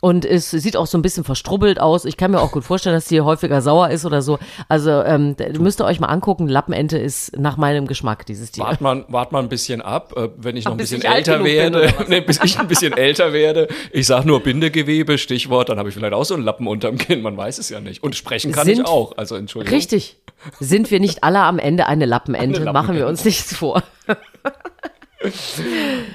[0.02, 2.06] und es sieht auch so ein bisschen verstrubbelt aus.
[2.06, 4.40] Ich kann mir auch gut vorstellen, dass die häufiger sauer ist oder so.
[4.68, 8.64] Also ähm, müsst ihr euch mal angucken, Lappenente ist nach meinem Geschmack, dieses Tier.
[8.64, 11.44] Wart mal, wart mal ein bisschen ab, äh, wenn ich noch ein Bis bisschen älter
[11.44, 11.94] werde.
[12.08, 13.68] nee, bis ich ein bisschen älter werde.
[13.92, 17.22] Ich sag nur Bindegewebe, Stichwort, dann habe ich vielleicht auch so einen Lappen unterm Kinn.
[17.22, 18.02] Man weiß es ja nicht.
[18.04, 19.18] Und sprechen kann Sind- ich auch.
[19.18, 19.76] Also Entschuldigung.
[19.78, 20.18] Richtig.
[20.62, 22.62] Sind wir nicht alle am Ende eine Lappenente?
[22.62, 23.08] Eine Machen wir Lappenente.
[23.08, 23.84] uns nichts vor.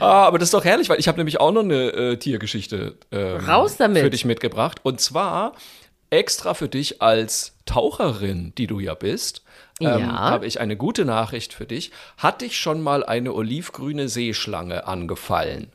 [0.01, 2.97] Ah, aber das ist doch herrlich, weil ich habe nämlich auch noch eine äh, Tiergeschichte
[3.13, 4.03] ähm, Raus damit.
[4.03, 4.81] für dich mitgebracht.
[4.83, 5.53] Und zwar
[6.11, 9.43] extra für dich als Taucherin, die du ja bist.
[9.81, 10.07] Ähm, Ja.
[10.31, 11.91] habe ich eine gute Nachricht für dich.
[12.17, 15.73] Hat dich schon mal eine olivgrüne Seeschlange angefallen?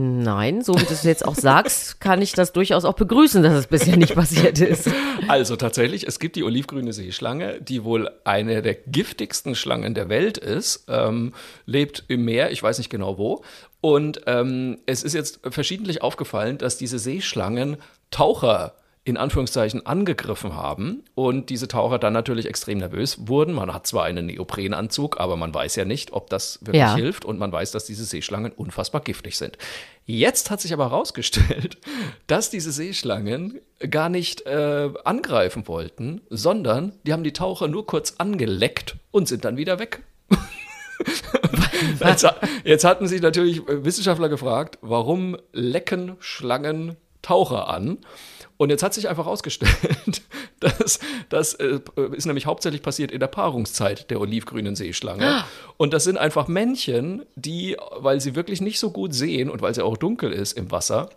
[0.00, 3.54] Nein, so wie du es jetzt auch sagst, kann ich das durchaus auch begrüßen, dass
[3.54, 4.88] es bisher nicht passiert ist.
[5.26, 10.38] Also tatsächlich, es gibt die olivgrüne Seeschlange, die wohl eine der giftigsten Schlangen der Welt
[10.38, 11.34] ist, ähm,
[11.66, 13.42] lebt im Meer, ich weiß nicht genau wo.
[13.80, 17.78] Und ähm, es ist jetzt verschiedentlich aufgefallen, dass diese Seeschlangen
[18.12, 18.74] Taucher
[19.08, 23.54] in Anführungszeichen angegriffen haben und diese Taucher dann natürlich extrem nervös wurden.
[23.54, 26.94] Man hat zwar einen Neoprenanzug, aber man weiß ja nicht, ob das wirklich Ja.
[26.94, 29.56] hilft und man weiß, dass diese Seeschlangen unfassbar giftig sind.
[30.04, 31.78] Jetzt hat sich aber herausgestellt,
[32.26, 38.14] dass diese Seeschlangen gar nicht äh, angreifen wollten, sondern die haben die Taucher nur kurz
[38.18, 40.02] angeleckt und sind dann wieder weg.
[42.04, 42.26] jetzt,
[42.64, 47.98] jetzt hatten sich natürlich Wissenschaftler gefragt, warum lecken Schlangen Taucher an?
[48.58, 50.22] Und jetzt hat sich einfach herausgestellt,
[50.60, 50.98] dass
[51.30, 51.80] das äh,
[52.12, 55.44] ist nämlich hauptsächlich passiert in der Paarungszeit der olivgrünen Seeschlange.
[55.76, 59.74] Und das sind einfach Männchen, die, weil sie wirklich nicht so gut sehen und weil
[59.74, 61.08] sie auch dunkel ist im Wasser,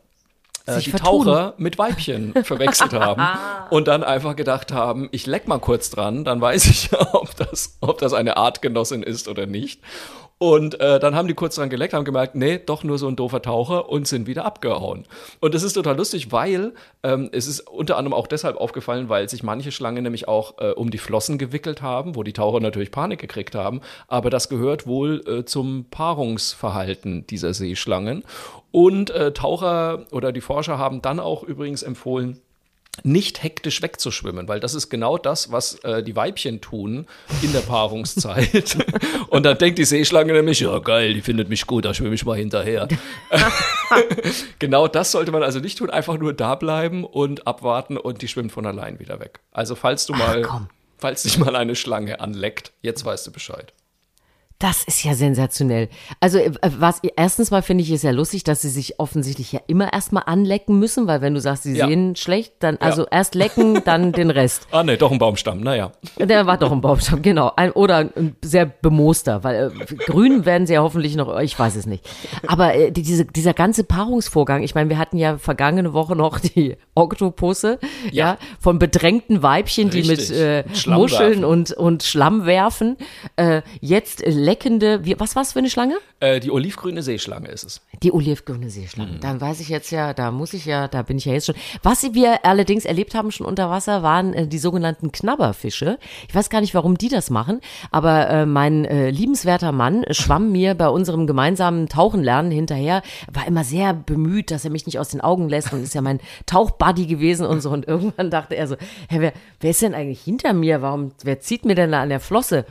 [0.68, 1.26] äh, Sich die vertun.
[1.26, 3.24] Taucher mit Weibchen verwechselt haben
[3.72, 7.36] und dann einfach gedacht haben, ich leck mal kurz dran, dann weiß ich ja, ob
[7.36, 9.82] das, ob das eine Artgenossin ist oder nicht.
[10.42, 13.16] Und äh, dann haben die kurz dran geleckt, haben gemerkt, nee, doch nur so ein
[13.16, 15.06] doofer Taucher und sind wieder abgehauen.
[15.40, 16.74] Und das ist total lustig, weil
[17.04, 20.72] ähm, es ist unter anderem auch deshalb aufgefallen, weil sich manche Schlangen nämlich auch äh,
[20.72, 23.82] um die Flossen gewickelt haben, wo die Taucher natürlich Panik gekriegt haben.
[24.08, 28.24] Aber das gehört wohl äh, zum Paarungsverhalten dieser Seeschlangen.
[28.72, 32.42] Und äh, Taucher oder die Forscher haben dann auch übrigens empfohlen,
[33.04, 37.08] nicht hektisch wegzuschwimmen, weil das ist genau das, was äh, die Weibchen tun
[37.42, 38.78] in der Paarungszeit.
[39.30, 42.26] Und dann denkt die Seeschlange nämlich, ja geil, die findet mich gut, da schwimme ich
[42.26, 42.88] mal hinterher.
[44.60, 48.28] genau das sollte man also nicht tun, einfach nur da bleiben und abwarten und die
[48.28, 49.40] schwimmt von allein wieder weg.
[49.52, 50.70] Also falls du mal, komm.
[50.98, 53.74] falls dich mal eine Schlange anleckt, jetzt weißt du Bescheid.
[54.62, 55.90] Das ist ja sensationell.
[56.20, 59.60] Also äh, was erstens mal finde ich es ja lustig, dass sie sich offensichtlich ja
[59.68, 61.88] immer erstmal anlecken müssen, weil wenn du sagst, sie Ja.
[61.88, 64.68] sehen schlecht, dann also erst lecken, dann den Rest.
[64.72, 65.92] Ah, nee, doch ein Baumstamm, naja.
[66.20, 67.52] Der war doch ein Baumstamm, genau.
[67.56, 71.76] Ein, oder ein sehr bemooster, weil äh, grün werden sie ja hoffentlich noch, ich weiß
[71.76, 72.08] es nicht.
[72.46, 76.40] Aber äh, die, diese, dieser ganze Paarungsvorgang, ich meine, wir hatten ja vergangene Woche noch
[76.40, 77.80] die Oktopusse,
[78.12, 78.38] ja, Ja.
[78.60, 80.38] von bedrängten Weibchen, die mit Richtig.
[80.40, 82.98] äh, Mit Schlamm Muscheln und, und Schlamm werfen.
[83.38, 85.96] Äh, jetzt äh, leckende, wie, was war's für eine Schlange?
[86.20, 87.82] Äh, die olivgrüne Seeschlange ist es.
[88.04, 89.14] Die olivgrüne Seeschlange.
[89.14, 89.20] Mhm.
[89.22, 91.56] Dann weiß ich jetzt ja, da muss ich ja, da bin ich ja jetzt schon.
[91.84, 96.00] Was wir allerdings erlebt haben schon unter Wasser, waren äh, die sogenannten Knabberfische.
[96.28, 97.62] Ich weiß gar nicht, warum die das machen,
[97.92, 103.64] aber äh, mein äh, liebenswerter Mann schwamm mir bei unserem gemeinsamen Tauchenlernen hinterher, war immer
[103.64, 107.06] sehr bemüht, dass er mich nicht aus den Augen lässt und ist ja mein Tauchbuddy
[107.06, 107.70] gewesen und so.
[107.70, 108.76] Und irgendwann dachte er so,
[109.08, 110.82] hä, wer, wer ist denn eigentlich hinter mir?
[110.82, 112.66] Warum, wer zieht mir denn da an der Flosse?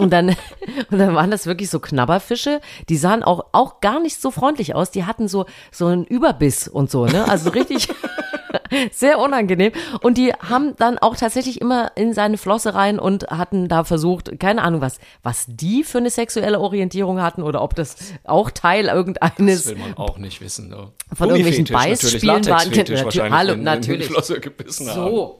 [0.00, 0.28] Und dann,
[0.90, 4.74] und dann waren das wirklich so Knabberfische, die sahen auch, auch gar nicht so freundlich
[4.74, 4.90] aus.
[4.90, 7.28] Die hatten so, so einen Überbiss und so, ne?
[7.28, 7.88] Also richtig
[8.92, 9.72] sehr unangenehm.
[10.00, 14.38] Und die haben dann auch tatsächlich immer in seine Flosse rein und hatten da versucht,
[14.40, 18.84] keine Ahnung was, was die für eine sexuelle Orientierung hatten oder ob das auch Teil
[18.86, 20.68] Das irgendeines will man auch nicht wissen.
[20.68, 20.88] Ne?
[21.14, 24.06] Von irgendwelchen Beißspielen waren- Latexfetisch Natürlich, wahrscheinlich, hallo, natürlich.
[24.06, 25.30] die Flosse gebissen haben.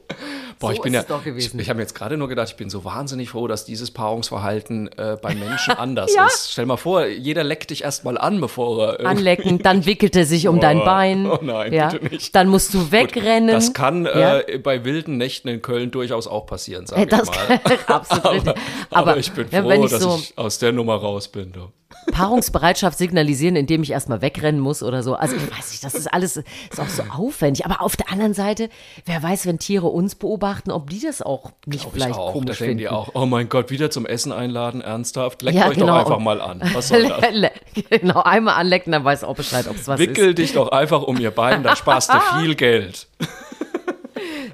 [0.60, 0.66] So.
[0.66, 2.68] Boah, ich So bin ist ja, ich, ich habe jetzt gerade nur gedacht, ich bin
[2.68, 6.26] so wahnsinnig froh, dass dieses Paarungsverhalten äh, beim Menschen anders Ja.
[6.26, 6.52] ist.
[6.52, 10.48] Stell mal vor, jeder leckt dich erstmal an, bevor er Anlecken, dann wickelt er sich
[10.48, 11.26] um dein Oh, Bein.
[11.26, 11.88] oh nein, ja.
[11.88, 12.34] bitte nicht.
[12.34, 13.48] Dann musst du wegrennen.
[13.48, 14.40] Das kann Ja.
[14.40, 17.58] äh, bei wilden Nächten in Köln durchaus auch passieren, sag Äh, ich Das mal.
[17.58, 18.54] kann absolut richtig.
[18.90, 21.52] Aber, ich bin froh, wenn ich dass so ich aus der Nummer raus bin.
[21.52, 21.68] Du.
[22.12, 25.14] Paarungsbereitschaft signalisieren, indem ich erstmal wegrennen muss oder so.
[25.14, 27.64] Also ich weiß nicht, das ist alles ist auch so aufwendig.
[27.64, 28.68] Aber auf der anderen Seite,
[29.06, 32.26] wer weiß, wenn Tiere uns beobachten, ob die das auch nicht Glaub ich vielleicht auch.
[32.28, 32.78] Da komisch denken finden.
[32.78, 35.42] die auch, oh mein Gott, wieder zum Essen einladen, ernsthaft?
[35.42, 35.86] Leckt Ja, euch genau.
[35.88, 36.62] doch einfach mal an.
[36.72, 37.50] Was soll das?
[37.90, 41.18] genau, einmal anlecken, dann weiß auch Bescheid, ob es was Wickel dich doch einfach um
[41.18, 43.08] ihr Bein, da sparst du viel Geld.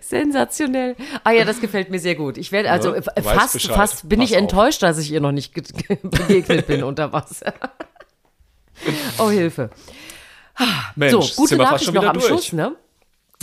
[0.00, 0.96] Sensationell.
[1.24, 2.38] Ah ja, das gefällt mir sehr gut.
[2.38, 4.42] Ich werde also weißt fast, fast bin Pass ich auf.
[4.42, 7.52] enttäuscht, dass ich ihr noch nicht ge- ge- begegnet bin unter Wasser.
[9.18, 9.70] oh Hilfe.
[10.94, 12.26] Mensch, so, gute sind wir fast Nachricht schon noch am durch.
[12.26, 12.74] Schluss, ne?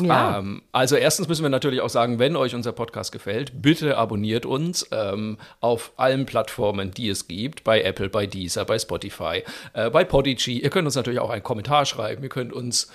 [0.02, 0.40] Ja.
[0.40, 4.48] Ähm, also erstens müssen wir natürlich auch sagen, wenn euch unser Podcast gefällt, bitte abonniert
[4.48, 9.92] uns ähm, auf allen Plattformen, die es gibt, bei Apple, bei Deezer, bei Spotify, äh,
[9.92, 10.58] bei Podigy.
[10.60, 12.92] Ihr könnt uns natürlich auch einen Kommentar schreiben, ihr könnt uns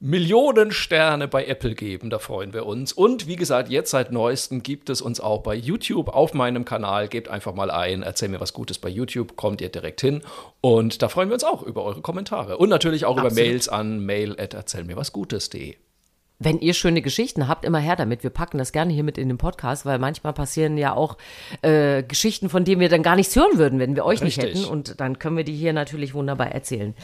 [0.00, 2.92] Millionen Sterne bei Apple geben, da freuen wir uns.
[2.92, 7.08] Und wie gesagt, jetzt seit neuestem gibt es uns auch bei YouTube auf meinem Kanal.
[7.08, 10.22] Gebt einfach mal ein, erzähl mir was Gutes bei YouTube, kommt ihr direkt hin.
[10.60, 12.58] Und da freuen wir uns auch über eure Kommentare.
[12.58, 13.48] Und natürlich auch über Absolut.
[13.48, 14.36] Mails an mail.
[16.38, 18.22] Wenn ihr schöne Geschichten habt, immer her damit.
[18.22, 21.16] Wir packen das gerne hier mit in den Podcast, weil manchmal passieren ja auch
[21.62, 24.62] äh, Geschichten, von denen wir dann gar nichts hören würden, wenn wir euch nicht Richtig.
[24.62, 24.70] hätten.
[24.72, 26.94] Und dann können wir die hier natürlich wunderbar erzählen.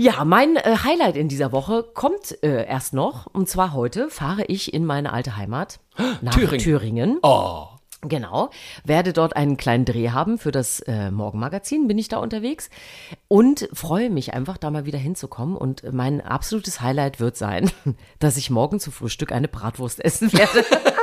[0.00, 3.26] Ja, mein äh, Highlight in dieser Woche kommt äh, erst noch.
[3.26, 5.78] Und zwar heute fahre ich in meine alte Heimat
[6.22, 6.58] nach Thüringen.
[6.58, 7.18] Thüringen.
[7.20, 7.66] Oh.
[8.02, 8.48] Genau,
[8.82, 12.70] werde dort einen kleinen Dreh haben für das äh, Morgenmagazin, bin ich da unterwegs
[13.28, 15.54] und freue mich einfach, da mal wieder hinzukommen.
[15.54, 17.70] Und mein absolutes Highlight wird sein,
[18.20, 20.64] dass ich morgen zu Frühstück eine Bratwurst essen werde.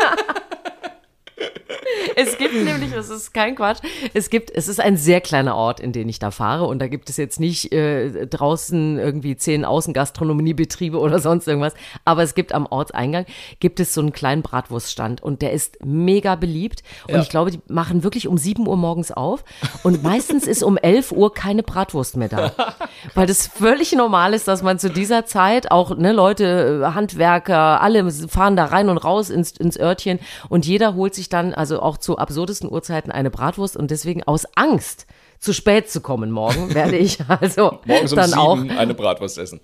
[2.18, 3.78] Es gibt nämlich, es ist kein Quatsch,
[4.14, 6.88] es gibt, es ist ein sehr kleiner Ort, in den ich da fahre und da
[6.88, 11.74] gibt es jetzt nicht äh, draußen irgendwie zehn Außengastronomiebetriebe oder sonst irgendwas,
[12.06, 13.26] aber es gibt am Ortseingang,
[13.60, 17.22] gibt es so einen kleinen Bratwurststand und der ist mega beliebt und Ja.
[17.22, 19.44] ich glaube, die machen wirklich um 7 Uhr morgens auf
[19.84, 22.52] und meistens ist um 11 Uhr keine Bratwurst mehr da,
[23.16, 27.82] weil das völlig normal ist, dass man zu dieser Zeit auch, ne, Leute, äh, Handwerker,
[27.82, 31.82] alle fahren da rein und raus ins, ins Örtchen und jeder holt sich dann, also
[31.82, 35.08] auch zu absurdesten Uhrzeiten eine Bratwurst und deswegen aus Angst,
[35.40, 39.38] zu spät zu kommen morgen, werde ich also Morgens um dann auch sieben eine Bratwurst
[39.38, 39.60] essen.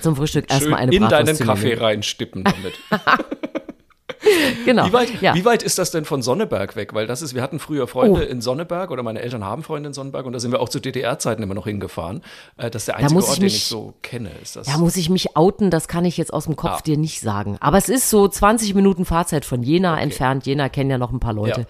[0.00, 2.74] zum Frühstück Schön erstmal eine in Bratwurst deinen zu Kaffee reinstippen damit.
[4.64, 4.86] Genau.
[4.86, 5.34] Wie weit, ja.
[5.34, 6.94] wie weit ist das denn von Sonneberg weg?
[6.94, 9.92] Weil das ist, wir hatten früher Freunde in Sonneberg oder meine Eltern haben Freunde in
[9.92, 12.22] Sonneberg und da sind wir auch zu DDR-Zeiten immer noch hingefahren.
[12.56, 14.30] Äh, Das ist der einzige Ort, ich den mich- ich so kenne.
[14.42, 16.82] Ist das Da muss ich mich outen, das kann ich jetzt aus dem Kopf Ah.
[16.82, 17.56] dir nicht sagen.
[17.60, 20.46] Aber es ist so 20 Minuten Fahrzeit von Jena entfernt.
[20.46, 21.66] Jena kennen ja noch ein paar Leute.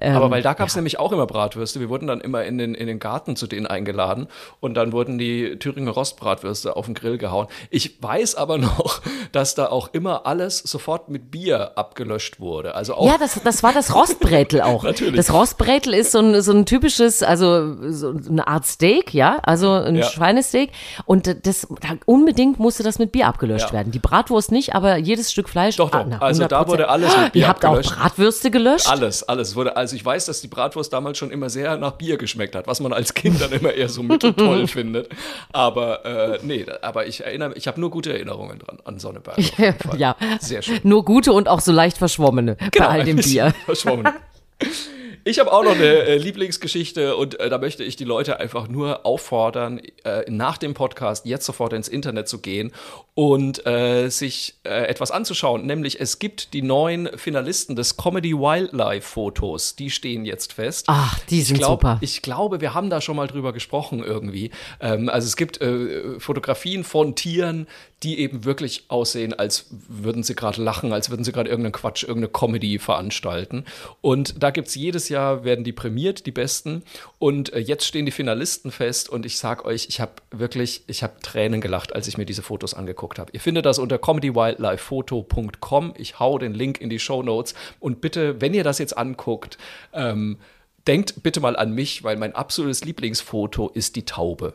[0.00, 1.78] Ähm, Aber weil da gab es nämlich auch immer Bratwürste.
[1.80, 4.26] Wir wurden dann immer in den, in den Garten zu denen eingeladen
[4.60, 7.46] und dann wurden die Thüringer Rostbratwürste auf den Grill gehauen.
[7.70, 9.00] Ich weiß aber noch,
[9.32, 12.74] dass da auch immer alles sofort mit Bier abgelöscht wurde.
[12.74, 14.82] Also auch Ja, das, das war das Rostbrätel auch.
[14.82, 15.14] Natürlich.
[15.16, 19.70] Das Rostbrätel ist so ein, so ein typisches, also so eine Art Steak, ja, also
[19.72, 20.04] ein Ja.
[20.04, 20.70] Schweinesteak.
[21.04, 21.66] Und das
[22.06, 23.72] unbedingt musste das mit Bier abgelöscht Ja.
[23.74, 23.92] werden.
[23.92, 25.76] Die Bratwurst nicht, aber jedes Stück Fleisch.
[25.76, 26.06] Doch, doch.
[26.10, 26.68] ah, Also da 100%.
[26.68, 27.96] wurde alles mit Bier Ihr habt auch abgelöscht.
[27.98, 28.88] Bratwürste gelöscht?
[28.88, 29.76] Alles, alles wurde.
[29.76, 32.80] Also ich weiß, dass die Bratwurst damals schon immer sehr nach Bier geschmeckt hat, was
[32.80, 35.08] man als Kind dann immer eher so mitteltoll findet.
[35.52, 39.36] Aber äh, nee, aber ich erinnere, mich- ich habe nur gute Erinnerungen dran an Sonneberg.
[39.98, 40.80] Ja, sehr schön.
[40.84, 43.54] nur gute und auch so leicht verschwommene bei all Genau, dem Bier.
[43.64, 44.08] Verschwommen.
[45.24, 48.66] Ich habe auch noch eine äh, Lieblingsgeschichte und äh, da möchte ich die Leute einfach
[48.66, 52.72] nur auffordern, äh, nach dem Podcast jetzt sofort ins Internet zu gehen
[53.14, 55.64] und äh, sich äh, etwas anzuschauen.
[55.64, 59.76] Nämlich es gibt die neuen Finalisten des Comedy Wildlife Fotos.
[59.76, 60.86] Die stehen jetzt fest.
[60.88, 61.98] Ach, die ich sind glaub, super.
[62.00, 64.50] Ich glaube, wir haben da schon mal drüber gesprochen irgendwie.
[64.80, 67.68] Ähm, also es gibt äh, Fotografien von Tieren,
[68.02, 72.02] die eben wirklich aussehen, als würden sie gerade lachen, als würden sie gerade irgendeinen Quatsch,
[72.02, 73.64] irgendeine Comedy veranstalten.
[74.00, 76.82] Und da gibt es jedes Jahr, werden die prämiert, die Besten.
[77.18, 81.02] Und äh, jetzt stehen die Finalisten fest und ich sag euch, ich habe wirklich, ich
[81.02, 83.30] habe Tränen gelacht, als ich mir diese Fotos angeguckt habe.
[83.32, 85.94] Ihr findet das unter comedywildlifephoto.com.
[85.96, 89.58] Ich hau den Link in die Show Notes und bitte, wenn ihr das jetzt anguckt,
[89.92, 90.38] ähm,
[90.86, 94.54] denkt bitte mal an mich, weil mein absolutes Lieblingsfoto ist die Taube.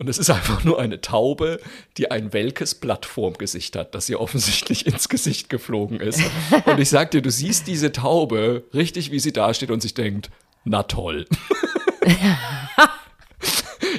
[0.00, 1.60] Und es ist einfach nur eine Taube,
[1.98, 6.22] die ein welkes Blatt vorm Gesicht hat, das ihr offensichtlich ins Gesicht geflogen ist.
[6.64, 10.30] Und ich sag dir, du siehst diese Taube richtig, wie sie dasteht und sich denkt,
[10.64, 11.26] na toll.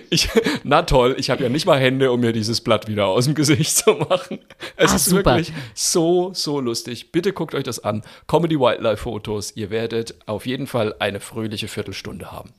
[0.10, 0.30] Ich,
[0.64, 3.34] na toll, ich habe ja nicht mal Hände, um mir dieses Blatt wieder aus dem
[3.34, 4.40] Gesicht zu machen.
[4.76, 5.36] Es Ah, ist super.
[5.38, 7.12] wirklich so, so lustig.
[7.14, 8.02] Bitte guckt euch das an.
[8.28, 9.54] Comedy Wildlife Fotos.
[9.56, 12.52] Ihr werdet auf jeden Fall eine fröhliche Viertelstunde haben.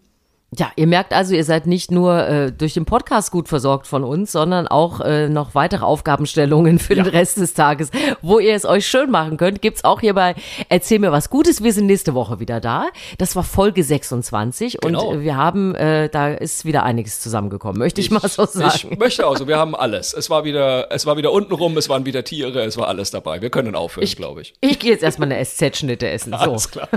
[0.58, 4.04] Ja, ihr merkt also, ihr seid nicht nur äh, durch den Podcast gut versorgt von
[4.04, 8.66] uns, sondern auch äh, noch weitere Aufgabenstellungen für den Rest des Tages, wo ihr es
[8.66, 9.62] euch schön machen könnt.
[9.62, 10.34] Gibt's auch hier bei
[10.68, 11.62] Erzähl mir was Gutes.
[11.62, 12.88] Wir sind nächste Woche wieder da.
[13.16, 15.06] Das war Folge 26 Genau.
[15.08, 18.88] und äh, wir haben, äh, da ist wieder einiges zusammengekommen, möchte ich, mal so sagen.
[18.90, 20.12] Ich möchte auch so, wir haben alles.
[20.12, 23.40] Es war wieder, es war wieder untenrum, es waren wieder Tiere, es war alles dabei.
[23.40, 24.52] Wir können aufhören, glaube ich.
[24.60, 26.32] Ich gehe jetzt erstmal eine SZ-Schnitte essen.
[26.42, 26.50] So.
[26.50, 26.88] Alles klar.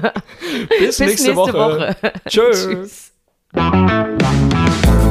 [0.79, 1.95] Bis, Bis nächste Woche.
[2.27, 2.63] Tschüss.
[2.67, 3.14] Tschüss.
[3.55, 5.04] Thank you.